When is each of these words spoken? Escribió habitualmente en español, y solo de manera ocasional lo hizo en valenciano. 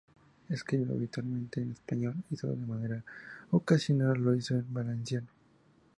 Escribió 0.49 0.95
habitualmente 0.95 1.61
en 1.61 1.73
español, 1.73 2.15
y 2.31 2.35
solo 2.35 2.55
de 2.55 2.65
manera 2.65 3.03
ocasional 3.51 4.17
lo 4.19 4.33
hizo 4.35 4.55
en 4.55 4.73
valenciano. 4.73 5.27